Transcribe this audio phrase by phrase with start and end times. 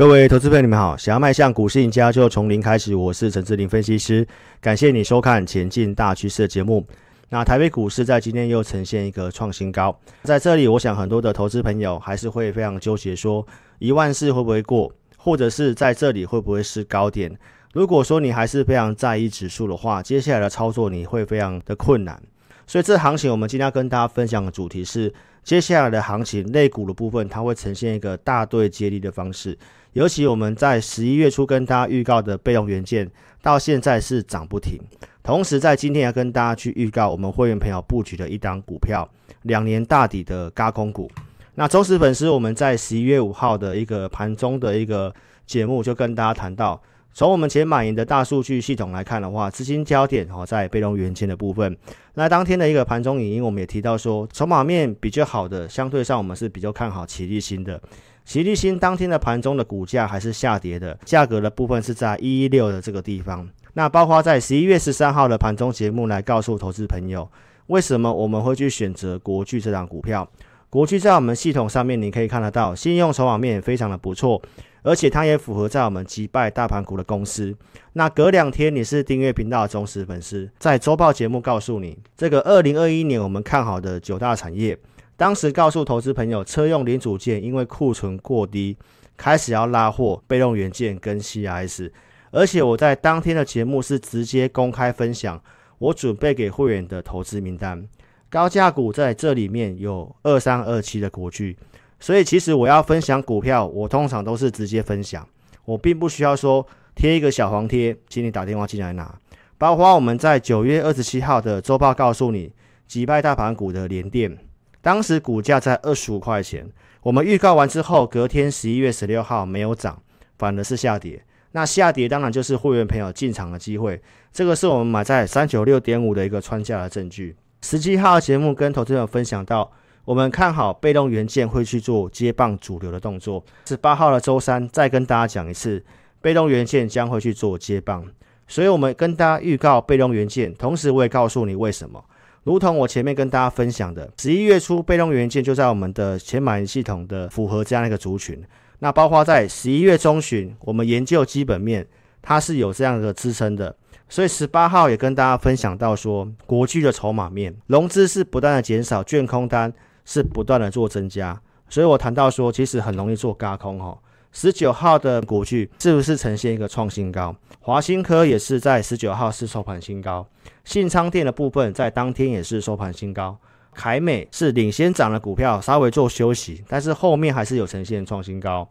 [0.00, 0.96] 各位投资朋友，你们好！
[0.96, 2.96] 想要迈向股市赢家，就从零开始。
[2.96, 4.26] 我是陈志林分析师，
[4.58, 6.86] 感谢你收看《前进大趋势》的节目。
[7.28, 13.46] 那台北股市在今天又呈现一个创新高，在这里，我想很多的投资朋友还是会非常纠结，说
[13.78, 17.38] 一万四会不会过，或者是在这里会不会是高点？
[17.74, 22.18] 如果说你还是非常在意指数的话，接下来的操作你会非常的困难。
[22.66, 25.12] 所以这行情，我们今天要跟大家分享的主题是，
[25.44, 29.58] 接下来的行情类股的部分，它会呈现一个大队接力的方式。
[29.92, 33.10] 尤其我们在十一月初跟大家预告的备用元件，
[33.42, 34.78] 到现在是涨不停。
[35.22, 39.08] 同时在今天要跟大家去预告我们会员朋友布局的一档股票，
[39.42, 41.10] 两年大底的轧空股。
[41.56, 45.12] 那忠实粉丝，我们在十一月五号的一个盘中的一个
[45.44, 46.80] 节目就跟大家谈到，
[47.12, 51.76] 从我们前买赢的大数据系统来看的话，资金焦点哦在被动元件的部分。
[52.14, 57.80] 那当天的一个盘中影音，我们也提到说，筹码面比较好的，相对上我们是比较看好奇力新的。
[58.30, 63.50] 奇力新当天的盘中的股价还是下跌的，价格的部分是在一一六的这个地方。
[63.72, 67.28] 那包括在十一月十三号的盘中节目来告诉投资朋友，
[67.66, 70.30] 为什么我们会去选择国巨这档股票？
[70.68, 74.40] 国巨在我们系统上面你可以看得到，信用筹码面也非常的不错，
[74.84, 77.52] 而且它也符合在我们击败大盘股的公司。
[77.94, 84.78] 那隔两天你是订阅频道的忠实粉丝，在周报节目告诉你，这个二零二一年我们看好的九大产业。
[85.20, 88.74] 当时告诉投资朋友，车用零组件因为库存过低，
[89.18, 91.90] 开始要拉货，被动元件跟 CIS，
[92.30, 95.38] 而且我在当天的节目是直接公开分享
[95.76, 97.86] 我准备给会员的投资名单，
[98.30, 101.54] 高价股在这里面有二三二七的国巨，
[101.98, 105.28] 所以其实我要分享股票，我通常都是直接分享，
[105.66, 109.14] 我并不需要说贴一个小黄贴，请你打电话进来拿。
[109.58, 112.50] 包括我们在九月二十七号的周报告诉你，
[112.86, 114.38] 击败大盘股的联电。
[114.82, 116.66] 当时股价在二十五块钱，
[117.02, 120.02] 我们预告完之后，隔天十一月十六号没有涨，
[120.38, 121.22] 反而是下跌。
[121.52, 124.00] 那下跌当然就是会员朋友进场的机会，
[124.32, 127.36] 这个是我们买在三九六点五的一个穿价的证据。
[127.62, 129.70] 十七号节目跟投资者分享到，
[130.04, 133.44] 我们看好被动元件会去做接棒主流的动作。
[133.66, 135.84] 十八号的周三再跟大家讲一次，
[136.20, 138.06] 被动元件将会去做接棒，
[138.46, 142.02] 所以我们跟大家预告被动元件，同时我也告诉你为什么。
[142.44, 148.42] 如同我前面跟大家分享的，十一月初被动元件就在我们的前买系统的符合这样一个族群。
[148.78, 151.86] 那包括在十一月中旬，我们研究基本面，
[152.22, 153.76] 它是有这样的支撑的。
[154.08, 159.72] 所以十八号也跟大家分享到说，国巨的筹码面融资是不断的减少，券空单
[160.04, 161.38] 是不断的做增加。
[161.68, 163.96] 所以我谈到说，其实很容易做轧空哈。
[164.32, 167.34] 十九号的国巨是不是呈现一个创新高？
[167.58, 170.26] 华新科也是在十九号是收盘新高，
[170.64, 173.36] 信昌电的部分在当天也是收盘新高。
[173.74, 178.68] 凯美是领先涨的股票，稍微做休息，但是后面还是有呈现创新高。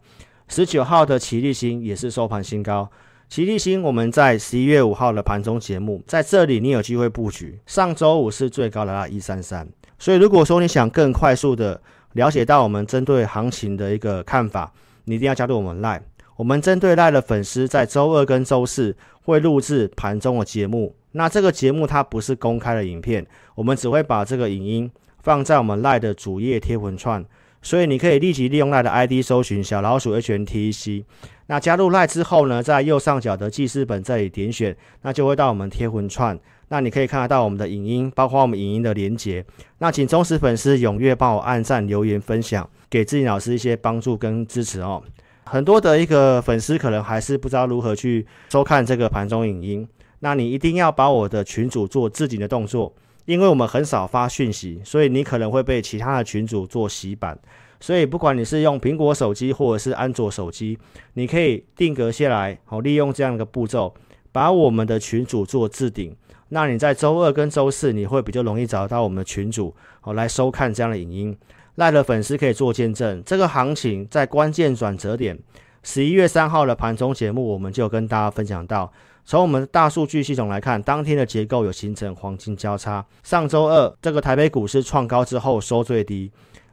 [0.48, 2.90] 十九号的奇力新也是收盘新高。
[3.28, 7.58] 奇力新我们在十一月五号的盘中节目，在这里你有机会布局。
[7.66, 11.80] 上周五是最高的一三三，所以如果说你想更快速的
[12.14, 14.72] 了解到我们针对行情的一个看法。
[15.04, 16.02] 你一定要加入我们 Line，
[16.36, 20.94] 我们针对 Line 的粉丝，在周二跟周四会录制盘中的节目。
[21.12, 24.90] 那这个节目它不是公开的影片，我们只会把这个影音
[25.22, 27.24] 放在我们 Line 的主页贴文串，
[27.60, 31.04] 所以你可以立即利用 Line 的 ID 搜寻小老鼠 HNTC。
[31.46, 36.38] 那加入 Line 之后呢，在右上角的记事本这里点选，那就会到我们贴文串。
[36.70, 39.44] 那你可以看得到我们的影音，包括我们影音的连结。
[39.78, 45.02] 那请忠实粉丝踊跃帮我按赞、留言、分享，给志颖老师一些帮助跟支持哦。
[45.44, 49.88] 很多的一个粉丝可能还是不知道如何去收看这个盘中影音，
[50.20, 52.94] 那你一定要把我的群组做置顶的动作，
[53.24, 57.36] 因为我们很少发讯息，所以你可能会被其他的群主做洗版。
[57.80, 60.78] 所以不管你是用苹果手机或者是安卓手机，
[61.14, 63.92] 你可以定格下来，好，利用这样的步骤，
[64.30, 66.14] 把我们的群组做置顶。
[66.50, 71.36] 那你在周二跟周四，你会比较容易找到我们的群主，好来收看这样的影音。
[71.76, 75.38] 赖的粉丝可以做见证，这个行情在关键转折点，
[75.82, 78.92] 十一月三号的盘中节目，我们就跟大家分享到，
[79.24, 83.06] 从我们的大数据系统来看，当天的结构有形成黄金交叉。
[83.22, 86.30] 上周二这个台北股市创高之后收最低，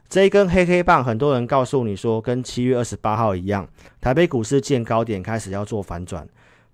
[0.09, 3.65] 这一根黑黑棒，很多人告诉你说，跟七月二十八号一样，
[4.01, 6.27] 台北股市见高点开始要做反转，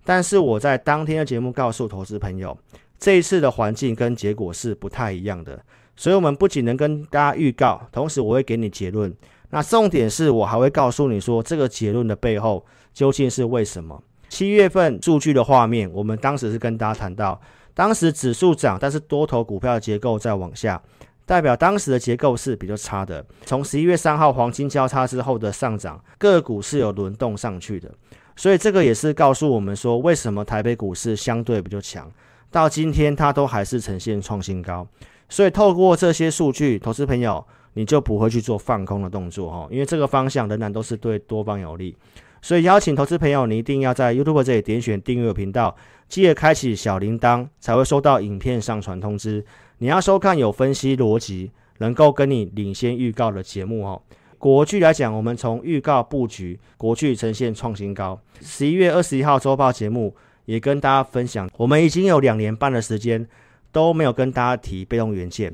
[0.04, 2.56] 但是我在当天的节目告诉投资朋友。
[2.98, 5.62] 这一次的环境跟结果是不太一样的，
[5.96, 9.14] 所以我们不仅能跟大家预告，同时我会给你结论。
[9.50, 14.02] 那重点是我还会告诉你说，这个结论的背后究竟是为什么？
[14.28, 17.40] 七月份数据的画面，我们当时是跟大家谈到，
[17.72, 20.82] 当时指数涨，但是多头股票的结构在往下。
[21.26, 23.24] 代表当时的结构是比较差的。
[23.46, 27.90] 从十一月三号黄金交叉之后的上涨，个股是有轮动上去的，
[28.36, 32.10] 所以这个也是告诉我们说，为什么台北股市相对比较强，
[32.54, 34.86] 到今天它都还是呈现创新高。
[35.28, 41.96] 所以透过这些数据，投资朋友你就不会去做放空的动作哦，因为这个方向仍然都是对多方有利。
[42.40, 45.74] 所以邀请投资朋友，你一定要在 YouTube 这里点选订阅频道，
[46.08, 49.44] 记得开启小铃铛，才会收到影片上传通知。
[49.78, 54.00] 你要收看有分析逻辑、能够跟你领先预告的节目哦。
[54.38, 58.20] 国巨来讲，我们从预告布局，国巨呈现创新高。
[58.40, 60.14] 十一月二十一号周报节目
[60.44, 63.26] 也跟大家分享，我们已经有两年半的时间
[63.72, 65.52] 都没有跟大家提被动元件。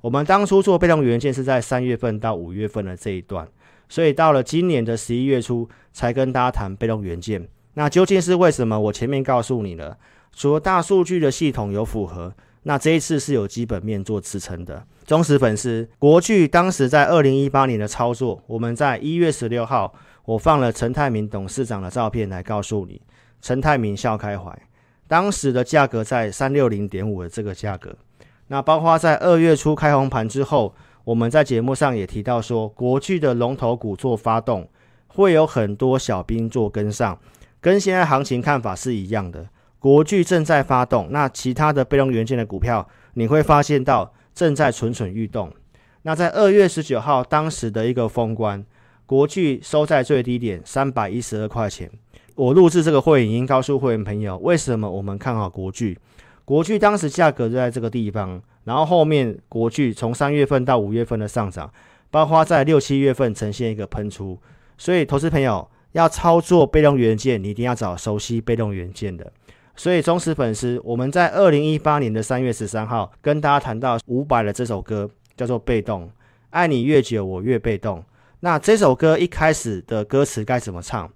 [0.00, 3.48] 我们当初做被动元件是在三月份到五月份的这一段。
[3.88, 7.48] 所以到了今年的十一月初，才跟大家谈被动元件。
[7.72, 8.78] 那究竟是为什么？
[8.78, 9.96] 我前面告诉你了，
[10.32, 14.84] 除了大数据的系统有符合，那这一次是有基本面做支撑的。
[15.06, 19.94] 忠实粉丝，国巨当时在二零一八年的操作，我们在一月十六号，
[20.26, 23.00] 我放了陈泰明董事长的照片来告诉你，
[23.40, 24.56] 陈泰铭笑开怀，
[25.06, 27.94] 当时的价格在三六零点五的这个价格。
[28.48, 30.74] 那包括在二月初开红盘之后。
[31.04, 34.68] 我们在节目上也提到说，国巨的龙头股做发动，
[35.06, 37.18] 会有很多小兵做跟上，
[37.62, 39.48] 跟现在行情看法是一样的。
[39.78, 45.50] 国巨正在发动，那其他的被动元件的股票，你会发现到正在蠢蠢欲动。
[46.02, 48.62] 那在二月十九号当时的一个封关，
[49.06, 51.90] 国巨收在最低点三百一十二块钱。
[52.38, 55.98] 我录制这个会影音，告诉会员朋友，为什么我们看好国巨？
[56.44, 58.40] 国巨当时价格就在这个地方。
[58.62, 61.68] 然后后面国巨从三月份到五月份的上涨，
[62.12, 64.38] 包括在六七月份呈现一个喷出，
[64.76, 69.32] 所以投资朋友要操作被动元件，你一定要找熟悉被动元件的。
[69.74, 76.04] 所以忠实粉丝，我们在二零一八年的三月十三号跟大家谈到伍佰的这首歌，叫做《被动》，
[76.50, 78.04] 爱你越久，我越被动。
[78.40, 81.10] 那这首歌一开始的歌词该怎么唱？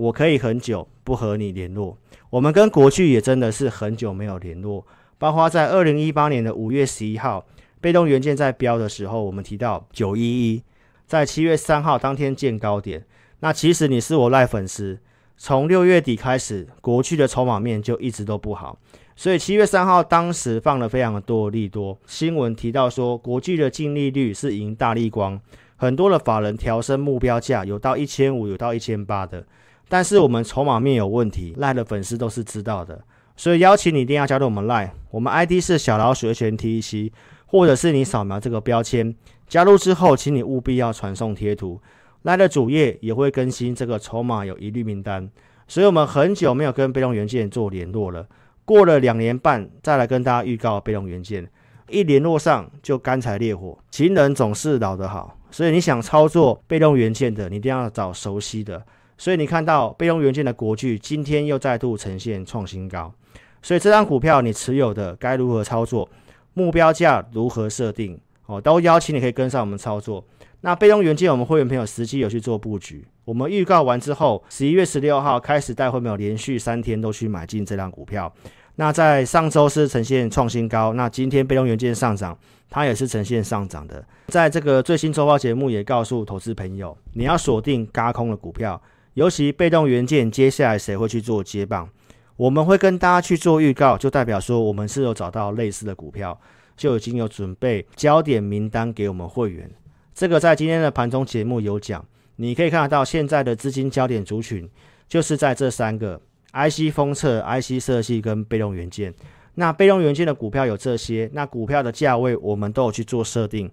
[0.00, 1.98] 我可以很久不和你联络。
[2.30, 4.86] 我们跟国巨也真的是很久没有联络。
[5.18, 7.44] 包括在二零一八年的五月十一号，
[7.82, 10.62] 被动元件在标的时候，我们提到九一一，
[11.06, 13.04] 在七月三号当天见高点。
[13.40, 14.98] 那其实你是我赖粉丝，
[15.36, 18.78] 从六月底开始，国巨的筹码面就一直都不好，
[19.14, 25.38] 所以七月三号当时放了非常的多利多新闻，提到说国巨的净利率是赢大立光，
[25.76, 29.44] 很多的法人调升目标价，有到一千五，有到一千八的，
[29.90, 33.02] 但是我们筹码面有问题，赖的粉丝都是知道的。
[33.36, 37.10] 所以邀请你一定要加入我们 Line，我们 ID 是小老鼠 HNTEC，
[37.46, 39.12] 或者是你扫描这个标签
[39.48, 41.80] 加入之后，请你务必要传送贴图。
[42.22, 45.28] Line 的主页也会更新这个筹码有疑虑名单。
[45.66, 48.28] 所以我们很久没有跟被动元件做联络了，
[48.64, 51.50] 过了两年半再来跟大家预告被动元件，
[51.88, 53.76] 一联络上就干柴烈火。
[53.90, 58.80] 情人总是老得好，所以你想操作被动元件的，你一定要找熟悉的。
[59.20, 63.12] 所以你看到被动元件的国巨今天又再度呈现创新高。
[63.60, 66.08] 所以这张股票你持有的该如何操作？
[66.54, 68.18] 目标价如何设定？
[68.46, 70.24] 哦，都邀请你可以跟上我们操作。
[70.62, 73.06] 那被动元件，我们会员朋友实际有去做布局。
[73.26, 78.32] 我们预告完之后，十一月十六号开始带会员连续三天都去买进这张股票。
[78.76, 82.36] 那在上周是呈现创新高，那今天被动元件上涨，
[82.70, 84.02] 它也是呈现上涨的。
[84.28, 88.80] 在这个最新周报节目也告诉投资朋友，你要锁定轧空的股票，
[89.14, 91.88] 尤其被动元件，接下来谁会去做接棒？
[92.36, 96.40] 我们会跟大家去做预告，就代表说我们是有找到类似的股票，
[96.76, 99.70] 就已经有准备焦点名单给我们会员。
[100.14, 102.02] 这个在今天的盘中节目有讲，
[102.36, 104.68] 你可以看得到现在的资金焦点族群
[105.08, 106.20] 就是在这三个
[106.52, 109.12] IC 封测、IC 设计跟被动元件。
[109.56, 113.70] 那被动元件的股票有这些，那股票的价位我们都有去做设定。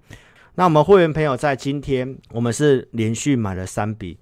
[0.56, 4.18] 那我们会员朋友在今天，我们是连续买了三笔。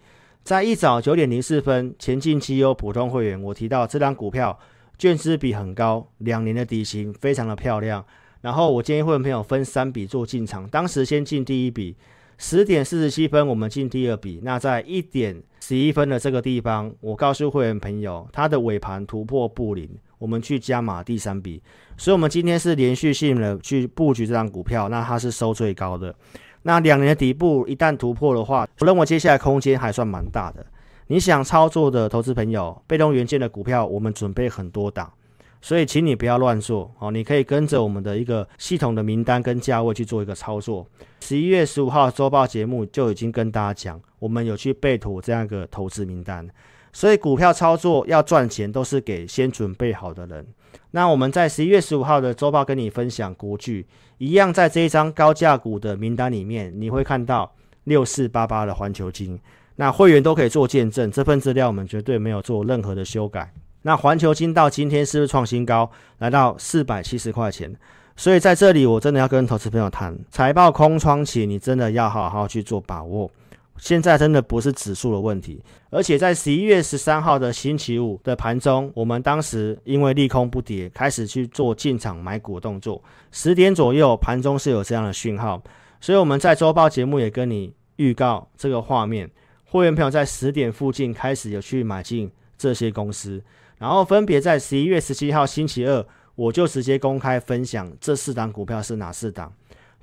[0.45, 4.59] 在一早九点零四分，前进绩优普通会员，我提到这张股票
[4.95, 8.05] 券资比很高，两年的底薪非常的漂亮。
[8.41, 11.95] 然后我建议会员朋友分三笔做进场，当时先进第一笔，
[12.37, 14.39] 十点四十七分我们进第二笔。
[14.43, 21.59] 那在一点十一分的这个地方，我告诉会员朋友，它的尾盘突破布林，我们去加码第三笔。
[21.97, 26.13] 所以，我们今天是连续性的去布局这张股票，那它是收最高的。
[26.67, 30.65] 那两年的底部一旦突破的话，我认为接下来空间还算蛮大的。
[31.05, 35.13] 你想操作的投资朋友，被动元件的股票，我们准备很多档，
[35.61, 37.11] 所以请你不要乱做哦。
[37.11, 40.87] 你可以跟着我们的一个系统的名单跟价位去做一个操作。
[41.21, 46.49] 十一月十五号周报节目就已经跟大家讲，我们有去备妥这样一个投资名单，
[46.95, 50.47] 所以股票操作要赚钱，都是给先准备好的人。
[50.91, 53.85] 那我们在十一月十五号的周报跟你分享国巨，
[54.17, 59.37] 一样在这一张高价股的名单里面，你会看到六四八八的环球金。
[59.75, 63.51] 那会员都可以做见证，这份资料我们绝对没有做任何的修改。
[63.81, 67.75] 那环球金到今天是不是创新高，来到四百七十块钱？
[68.15, 73.29] 所以在这里我真的要跟投资朋友谈，财报空窗期，你真的要好好去做把握。
[73.77, 83.03] 现在真的不是指数的问题，而且在十一月十三号的星期五的盘中，我们当时因为利空不跌，开始去做进场买股动作。
[83.31, 85.61] 十点左右盘中是有这样的讯号，
[85.99, 89.29] 所以我们在周报节目也跟你预告这个画面。
[89.65, 93.43] 会员朋友在十点附近开始有去买进这些公司，
[93.77, 96.05] 然后分别在十一月十七号星期二，
[96.35, 99.51] 我就直接公开分享这四档股票是哪四档。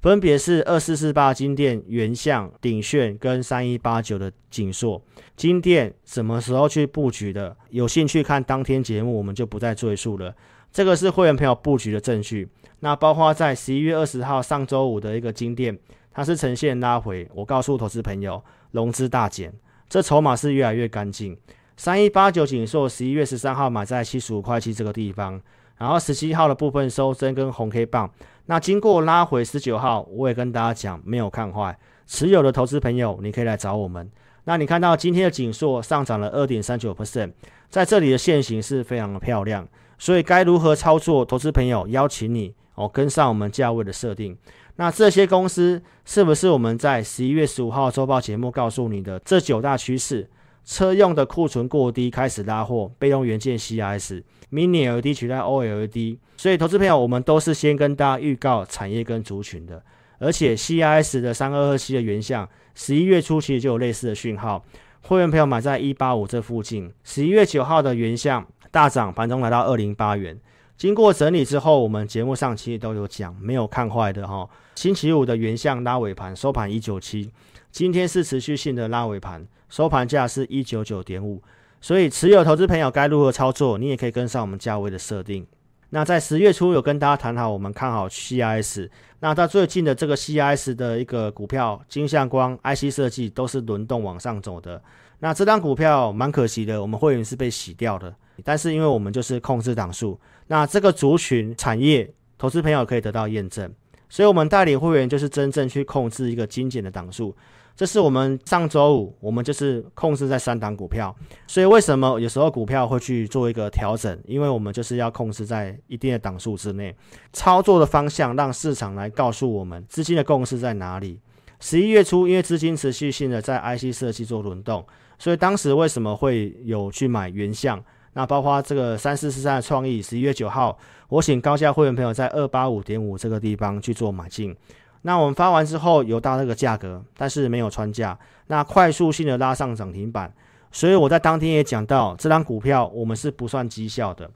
[0.02, 5.00] 分别是二四四八金电、原相、鼎炫跟三一八九的景硕。
[5.37, 7.56] 金电什么时候去布局的？
[7.71, 10.35] 有兴趣看当天节目，我们就不再赘述了。
[10.73, 12.49] 这个是会员朋友布局的证据。
[12.80, 15.78] 那包括在十一月二十号上周五的一个金电，
[16.11, 17.28] 它是呈现拉回。
[17.32, 18.42] 我告诉投资朋友，
[18.73, 19.54] 融资大减，
[19.88, 21.38] 这筹码是越来越干净。
[21.76, 25.40] 三一八九景硕十一月十三号买在七十五块七这个地方，
[25.78, 28.11] 然后十七号的部分收针跟红 K 棒。
[28.52, 31.75] 那经过拉回十九号，我也跟大家讲，没有看坏，
[32.06, 34.06] 持有的投资朋友，你可以来找我们。
[34.44, 37.32] 那你看到今天的景硕上涨了二点三九 percent，
[37.71, 39.66] 在这里的线型是非常的漂亮，
[39.97, 41.25] 所以该如何操作？
[41.25, 44.37] 投资朋友邀请你哦，跟上我们价位的设定。
[44.76, 50.28] 那这些公司是不是我们在十一月十五号周报节目告诉你的这九大趋势？
[50.64, 59.83] 车用的库存过低，开始拉货，备用元件 CIS，Mini LED 取代 OLED，所以投资朋友，我们都是先跟大家预告产业跟族群的，
[60.19, 64.64] 而且 CIS 的三二二七的原相，十一月初其实就有类似的讯号，
[65.02, 70.38] 会员朋友买在一八五这附近，十一月九号的原相大涨，盘中来到二零八元，
[70.76, 77.33] 经过整理之后，我们节目上其实都有讲，没有看坏的哈，星期五的原相拉尾盘收盘一九七，
[77.73, 79.45] 今天是持续性的拉尾盘。
[79.73, 81.43] 收盘价是一九九点五，
[81.81, 83.79] 所以持有投资朋友该如何操作？
[83.79, 85.47] 你也可以跟上我们价位的设定。
[85.88, 88.91] 那在十月初有跟大家谈好，我们看好 CIS。
[89.21, 94.83] 那到最近的这个 CIS 的一个股票，金相光、IC 设计都是轮动往上走的。
[95.21, 98.14] 那这张股票蛮可惜的，我们会员是被洗掉的。
[98.45, 103.73] 但是因为我们就是控制档数，那这个族群产业投资朋友可以得到验证，
[104.11, 107.35] 所以我们代理会员就是真正去控制一个精简的档数。
[107.75, 111.14] 这是我们上周五，我们就是控制在三档股票，
[111.47, 114.17] 所以为什么有时候股票会去做一个调整？
[114.26, 116.95] 因为我们就是要控制在一定的档数之内，
[117.33, 121.19] 操作的方向让市场来告诉我们资金的共识在哪里。
[121.61, 124.85] 十一月初，因为资金持续性的在 IC 设计做轮动，
[125.19, 127.83] 所以当时为什么会有去买原相？
[128.14, 130.76] 那包括这个三四四三的创意，十一月九号，
[131.09, 134.55] 我请高价会员朋友在二八五点五这个地方去做买进。
[135.02, 140.32] 那我们发完之后有到那个价格，但是没有穿价，那快速性的拉上涨停板，
[140.71, 144.30] 所以我在当天也讲到，这张股票我们是不算绩效的。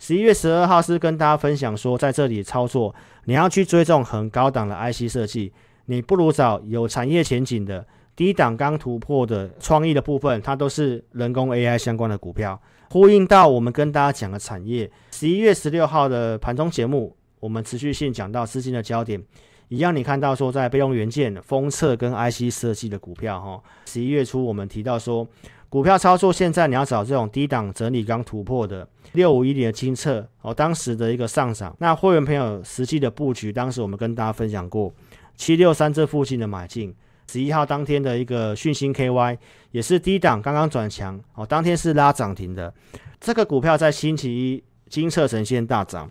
[0.00, 2.94] 十一月十二号是跟大家分享说，在这里操作，
[3.24, 5.52] 你要去追这种很高档的 IC 设计，
[5.86, 7.84] 你不如找有产业前景的
[8.14, 12.60] 低档刚突破的创意的部分，它都是人工 AI 相关的股票，
[12.90, 14.90] 呼应到我们跟大家讲的产业。
[15.12, 19.22] 十一月十六号的盘中节目，我们持续性讲到资金的焦点。
[19.68, 25.26] 一样，你看到说在备用元件、封测跟 IC 设计的股票，哈，十一月初我们提到说，
[25.68, 34.90] 股票操作现在你要找这种低档整理刚突破的六五一零的精测哦，当时的一个上涨，那会员朋友实际的布局，当时我们跟大家分享过
[35.36, 36.94] 七六三这附近的买进，
[37.30, 39.36] 十一号当天的一个讯芯 KY
[39.70, 42.72] 也是低档刚刚转强哦，当天是拉涨停的，
[43.20, 46.10] 这个股票在星期一精测呈现大涨。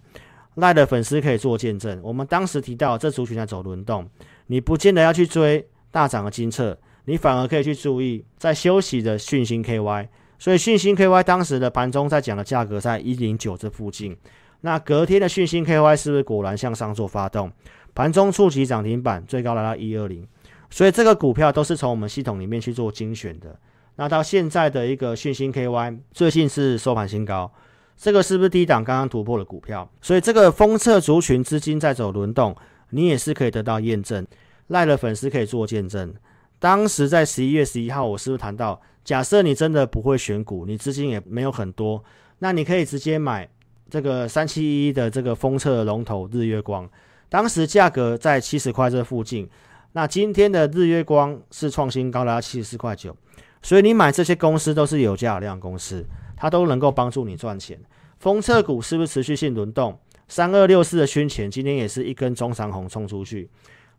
[0.57, 4.07] 赖的粉丝可以做见证，我们当时提到这族群在走轮动，
[4.47, 10.07] 你不见得要去追大涨的精测，你反而可以去注意在休息的讯星 KY。
[10.39, 14.17] 所以讯星 KY 当时的盘中在讲的价格在一零九这附近，
[14.61, 17.51] 那隔天的讯星 KY 是不是果然向上做发动？
[17.93, 20.27] 盘中触及涨停板，最高来到一二零。
[20.69, 23.57] 所以这个股票都是从我们系统里面去做精选的。
[23.95, 27.51] 那到现在的一个讯星 KY 最近是收盘新高。
[27.97, 29.89] 这个是不是低档刚刚突破的股票？
[30.01, 32.55] 所以这个封测族群资金在走轮动，
[32.91, 34.25] 你也是可以得到验证。
[34.67, 36.13] 赖的粉丝可以做见证。
[36.59, 42.03] 当时在十一月十一号，我是不是谈到，假设你真的不会选股，你资金也没有很多，
[42.39, 43.49] 那你可以直接买
[43.89, 46.89] 这个三七一一的这个封测龙头日月光，
[47.29, 49.49] 当时价格在七十块这附近。
[49.93, 53.15] 那今天的日月光是创新高达七十四块九。
[53.61, 57.79] 所以你买这些公司都是有价有量公司，它都能够帮助你赚钱。
[58.19, 59.99] 封测股是不是持续性轮动？
[60.27, 63.49] 三二六四的熏钱今天也是一根中长红冲出去，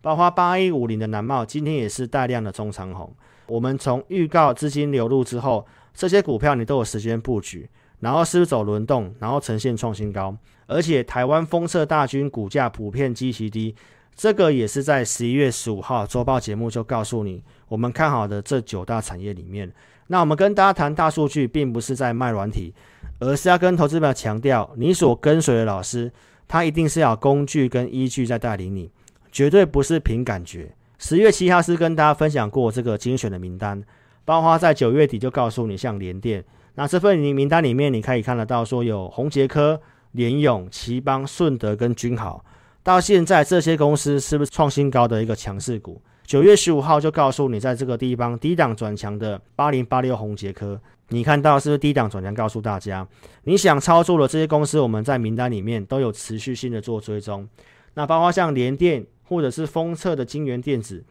[0.00, 3.10] 包括八一五零的南茂今天也是带量的中长红。
[3.46, 7.68] 我们从预告资金流入之后，这些股票你都有时间布局，
[8.00, 10.36] 然后是不是走轮动，然后呈现创新高，
[10.66, 13.74] 而且台湾封测大军股价普遍极其低，
[14.18, 19.72] 这个也是在十一月十五号周报节目就告诉你，我们看好的这九大产业里面，
[20.08, 22.74] 那我们跟大家谈大数据，并不是在卖软体。
[23.20, 26.10] 而是要跟投资者强调，你所跟随的老师，
[26.48, 28.90] 他一定是要工具跟依据在带领你，
[29.30, 30.74] 绝对不是凭感觉。
[30.98, 33.80] 十月七号是跟大家分享过这个精选的名单，
[34.24, 36.44] 包括在九月底就告诉你，像联电，
[36.74, 39.80] 那这份名名单里面你可以看得到，说有宏捷科、
[40.12, 42.44] 联咏、頎邦、顺德跟君豪，
[42.88, 46.00] 到现在这些公司是不是创新高的一个强势股？
[46.24, 50.80] 九月十五号就告诉你，在这个地方低档转强的八零八六宏杰科。
[51.08, 52.32] 你看到是不是低档转强？
[52.32, 53.06] 告诉大家，
[53.44, 57.46] 你想操作的这些公司，我们在名单里面都有持续性的做追踪。
[57.92, 61.04] 那包括像联电或者是封测的京元电子，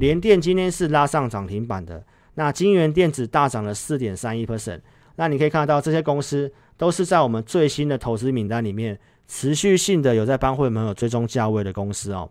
[0.00, 4.80] 联电今天是拉上涨停板的，那京元电子大涨了四点三一 percent。
[5.14, 8.98] 那你可以看到这些公司都是在我们最新的投资名单里面
[9.32, 12.28] 持续性的有在帮会员有追踪价位的公司哦。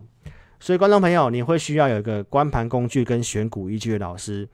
[0.60, 4.46] 所以观众朋友，你会需要有一个观盘工具跟选股依据的老师。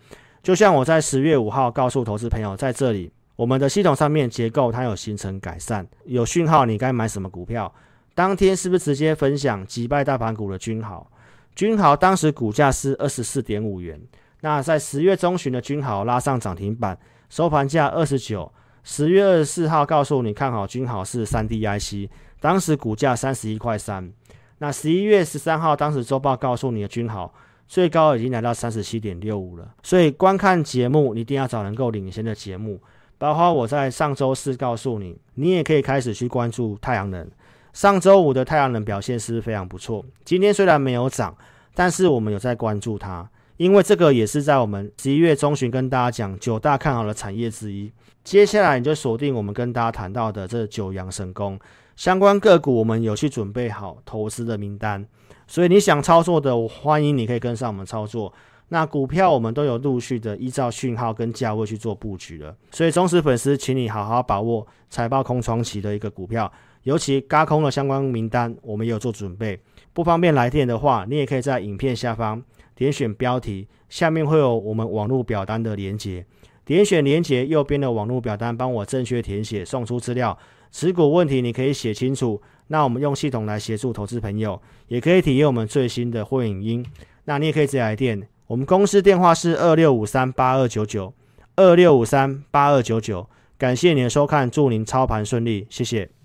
[0.44, 7.74] 就像我在十月五号告诉投资朋友，在这里我们的系统上面结构它有形成改善，有讯号，你该买什么股票？
[8.14, 11.10] 当天是不是直接分享击败大盘股的君豪？
[11.56, 14.00] 君豪当时股价是二十四点五元，
[14.42, 16.96] 那在十月中旬的君豪拉上涨停板，
[17.28, 18.52] 收盘价二十九。
[18.84, 22.08] 十月二十四号告诉你看好君豪是三 D IC，
[22.40, 24.12] 当时股价三十一块三。
[24.58, 27.32] 那十一月十三号当时周报告诉你的均豪。
[27.68, 32.80] 最高已经来到三十七点六五了，所以观看节目一定要找能够领先的节目。
[33.18, 37.28] 包括我在上周四告诉你，你也可以开始去关注太阳能。
[37.72, 41.36] 上周五的太阳能表现是非常不错，今天虽然没有涨，
[41.74, 47.90] 但是我们有在关注它，因为这个也是在我们十一月中旬跟大家讲九大看好的产业之一。
[48.22, 51.58] 接下来你就锁定我们跟大家谈到的这九阳神功
[51.96, 55.04] 相关个股，我们有去准备好投资的名单。
[55.46, 58.32] 所以你想操作的，我欢迎你可以跟上我们操作。
[58.68, 62.54] 那股票我们都有陆续的依照讯号跟价位去做布局了。
[62.72, 69.58] 所以忠实粉丝，请你好好把握财报空窗期的一个股票，尤其轧空的相关名单，我们也有做准备。
[69.92, 72.42] 不方便来电的话，你也可以在影片下方
[72.74, 76.26] 点选标题，下面会有我们网络表单的连接，
[76.64, 80.36] 点选连接右边的网络表单，帮我正确填写，送出资料。
[80.76, 82.38] 持股问题你可以写清楚。
[82.66, 86.84] 那我们用系统来协助投资朋友，也可以体验我们最新的会影音。
[87.24, 91.14] 那你也可以直接来电，我们公司电话是二六五三八二九九
[91.54, 93.26] 二六五三八二九九。
[93.56, 96.15] 感谢您的收看，祝您操盘顺利，谢谢。